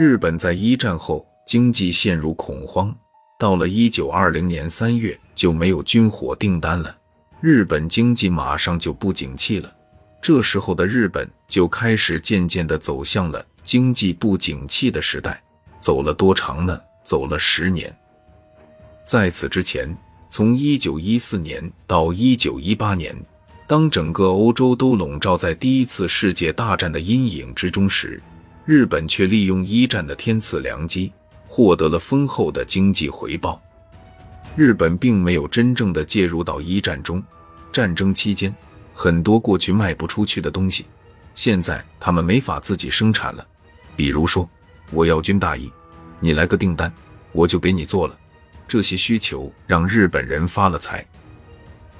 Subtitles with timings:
[0.00, 2.96] 日本在一战后经济陷入恐慌，
[3.36, 6.96] 到了一九二零年三月就没有军火订单了，
[7.40, 9.74] 日本经济马上就不景气了。
[10.22, 15.42] 这时候的日本就开始渐渐地走向了经济不景气的时代。
[15.80, 16.80] 走了多长呢？
[17.02, 17.92] 走了十年。
[19.04, 19.92] 在此之前，
[20.30, 23.12] 从一九一四年到一九一八年，
[23.66, 28.22] 当整个欧洲都笼罩在第一次世界大战的阴影之中时，
[28.68, 31.10] 日本却利用一战的天赐良机，
[31.46, 33.58] 获得了丰厚的经济回报。
[34.54, 37.24] 日本并没有真正的介入到一战中，
[37.72, 38.54] 战争期间。
[38.92, 40.84] 很多过去卖不出去的东西，
[41.34, 43.46] 现在他们没法自己生产了。
[43.96, 44.46] 比如说，
[44.90, 45.72] 我要军大衣，
[46.20, 46.92] 你来个订单，
[47.32, 48.14] 我就给你做了。
[48.68, 51.02] 这些需求让日本人发了财，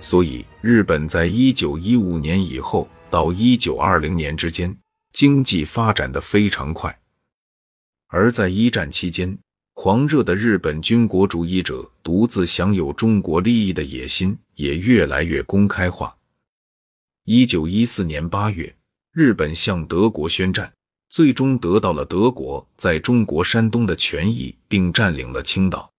[0.00, 4.76] 所以日本在一九一五年以后到一九二零年之间，
[5.18, 6.96] 经济发展的非常快。
[8.06, 9.36] 而在一战期间，
[9.74, 16.16] 狂热的日本军国主义者独自享有中国利益的野心也越来越公开化。
[17.24, 18.72] 一九一四年八月，
[19.10, 20.72] 日本向德国宣战，
[21.10, 25.90] 最终得到了德国在中国山东的权益，并占领了青岛。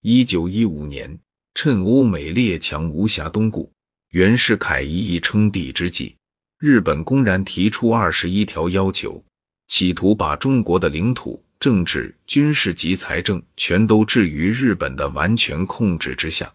[0.00, 1.18] 一九一五年，
[1.52, 3.70] 趁欧美列强无暇东顾，
[4.12, 6.16] 袁世凯一役称帝之际，
[6.60, 9.24] 日本公然提出二十一条要求，
[9.66, 16.52] 企图把中国的领土、政治、军事及财政全都置于日本的完全控制之下。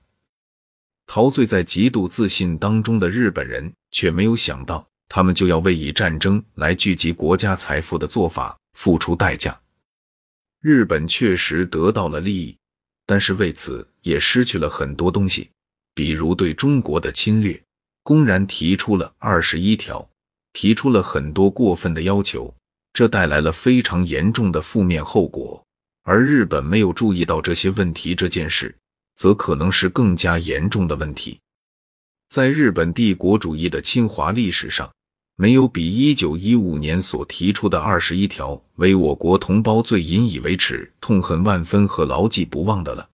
[1.08, 9.59] 陶醉在极度自信当中的日本人，却没有想到，他们就要为以战争来聚集国家财富的做法付出代价。
[10.61, 12.56] 日本确实得到了利益，
[13.08, 15.50] 但是为此也失去了很多东西，
[15.95, 17.59] 比如对中国的侵略，
[18.06, 20.08] 公然提出了二十一条，
[20.53, 22.56] 提出了很多过分的要求，
[22.94, 25.61] 这带来了非常严重的负面后果。
[26.03, 28.73] 而日本没有注意到这些问题这件事。
[29.16, 31.39] 则可能是更加严重的问题。
[32.30, 34.92] 在日本帝国主义的侵华历史上，
[35.37, 43.08] 没有比一九一五年所提出的二十一条为我国同胞最引以为耻、痛恨万分和牢记不忘的了。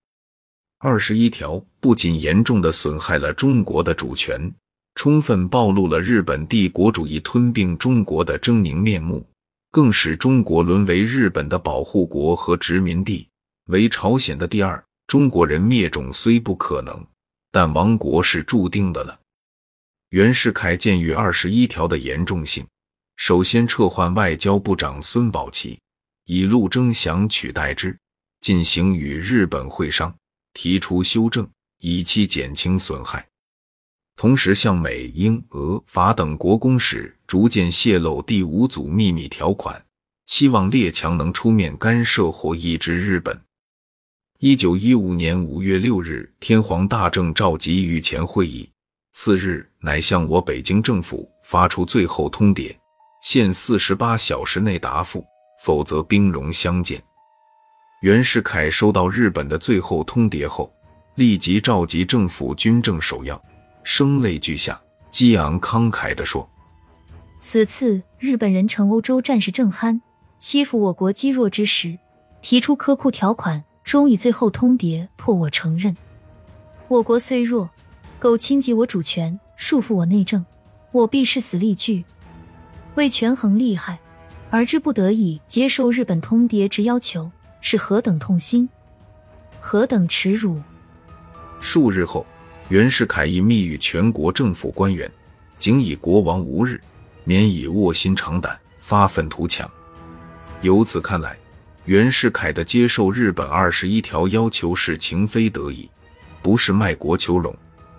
[0.80, 4.52] 二十一条不仅严重的损害了中国的主权，
[4.96, 9.26] 充分暴露了日本帝国主义吞并中国的狰狞面目，
[9.72, 13.28] 更使中国沦为日本的保护国和殖民地，
[13.68, 14.84] 为朝鲜的第二。
[15.08, 17.06] 中国人灭种虽不可能，
[17.52, 19.20] 但亡国是注定的了。
[20.12, 22.66] 袁世凯鉴于二十一条的严重性，
[23.18, 25.78] 首先撤换外交部长孙宝琦，
[26.26, 27.98] 以陆征祥取代之，
[28.40, 30.16] 进行与日本会商，
[30.54, 31.46] 提出修正，
[31.80, 33.28] 以期减轻损害。
[34.16, 39.84] 同时，向美、英、俄、法等国公使逐渐泄露第五组秘密条款，
[40.28, 43.42] 希望列强能出面干涉或抑制日本。
[44.40, 48.70] 一九一五年五月六日，天皇大政召集御前会议，
[49.14, 52.76] 次日乃向我北京政府发出最后通牒，
[53.24, 55.26] 限四十八小时内答复，
[55.64, 57.02] 否则兵戎相见。
[58.02, 60.74] 袁世凯收到日本的最后通牒后，
[61.16, 63.40] 立即召集政府军政首要，
[63.84, 66.50] 声泪俱下，激昂慷慨地说
[67.40, 70.02] ：“此次日本人乘欧洲战事正酣，
[70.38, 71.98] 欺负我国积弱之时，
[72.42, 75.98] 提出苛酷条款。”终以最后通牒迫我承认，
[76.88, 77.70] 我国虽弱，
[78.20, 80.46] 苟侵及我主权，束缚我内政，
[80.92, 82.06] 我必誓死力拒。
[82.94, 84.00] 为权衡利害，
[84.52, 88.70] 而之不得已接受日本通牒之要求，是何等痛心，
[89.60, 90.62] 何等耻辱！
[91.60, 92.26] 数日后，
[92.72, 95.12] 袁世凯亦密谕全国政府官员，
[95.58, 96.80] 仅以国亡无日，
[97.26, 99.70] 免以卧薪尝胆，发愤图强。
[100.62, 101.38] 由此看来。
[101.84, 105.90] 袁世凯的接受日本二十一条要求是情非得已，
[106.42, 107.54] 不是卖国求荣，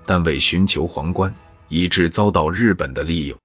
[0.06, 1.34] 但为寻求皇冠，
[1.68, 3.41] 以致遭到日本的利用。